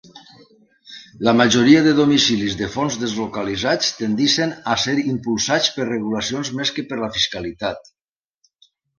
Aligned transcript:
La 1.27 1.33
majoria 1.39 1.81
de 1.87 1.91
domicilis 1.97 2.55
de 2.61 2.69
fons 2.75 2.95
deslocalitzats 3.01 3.91
tendeixen 3.99 4.53
a 4.75 4.77
ser 4.85 4.95
impulsats 5.11 5.69
per 5.75 5.85
regulacions 5.89 6.51
més 6.61 6.73
que 6.79 6.87
per 6.93 6.99
la 7.03 7.11
fiscalitat. 7.19 7.93